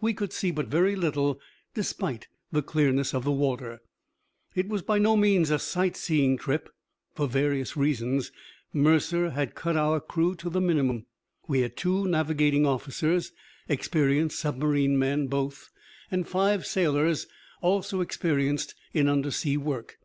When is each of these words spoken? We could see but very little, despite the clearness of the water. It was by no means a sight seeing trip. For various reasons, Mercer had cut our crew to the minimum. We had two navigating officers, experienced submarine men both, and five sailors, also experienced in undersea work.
We 0.00 0.14
could 0.14 0.32
see 0.32 0.52
but 0.52 0.68
very 0.68 0.94
little, 0.94 1.40
despite 1.74 2.28
the 2.52 2.62
clearness 2.62 3.12
of 3.12 3.24
the 3.24 3.32
water. 3.32 3.82
It 4.54 4.68
was 4.68 4.82
by 4.82 4.98
no 5.00 5.16
means 5.16 5.50
a 5.50 5.58
sight 5.58 5.96
seeing 5.96 6.36
trip. 6.36 6.68
For 7.16 7.26
various 7.26 7.76
reasons, 7.76 8.30
Mercer 8.72 9.30
had 9.30 9.56
cut 9.56 9.76
our 9.76 9.98
crew 9.98 10.36
to 10.36 10.48
the 10.48 10.60
minimum. 10.60 11.06
We 11.48 11.62
had 11.62 11.76
two 11.76 12.06
navigating 12.06 12.64
officers, 12.64 13.32
experienced 13.68 14.38
submarine 14.38 14.96
men 14.96 15.26
both, 15.26 15.70
and 16.08 16.24
five 16.28 16.64
sailors, 16.66 17.26
also 17.60 18.00
experienced 18.00 18.76
in 18.92 19.08
undersea 19.08 19.56
work. 19.56 19.96